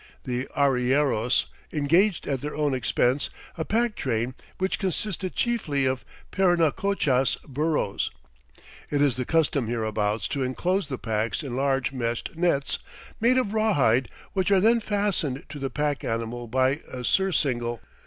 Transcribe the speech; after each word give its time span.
The 0.23 0.47
arrieros 0.57 1.45
engaged 1.71 2.25
at 2.27 2.41
their 2.41 2.55
own 2.55 2.73
expense 2.73 3.29
a 3.55 3.63
pack 3.63 3.95
train 3.95 4.33
which 4.57 4.79
consisted 4.79 5.35
chiefly 5.35 5.85
of 5.85 6.03
Parinacochas 6.31 7.37
burros. 7.47 8.09
It 8.89 8.99
is 8.99 9.15
the 9.15 9.25
custom 9.25 9.67
hereabouts 9.67 10.27
to 10.29 10.41
enclose 10.41 10.87
the 10.87 10.97
packs 10.97 11.43
in 11.43 11.55
large 11.55 11.91
meshed 11.91 12.35
nets 12.35 12.79
made 13.19 13.37
of 13.37 13.53
rawhide 13.53 14.09
which 14.33 14.49
are 14.49 14.59
then 14.59 14.79
fastened 14.79 15.43
to 15.49 15.59
the 15.59 15.69
pack 15.69 16.03
animal 16.03 16.47
by 16.47 16.81
a 16.91 17.03
surcingle. 17.03 17.79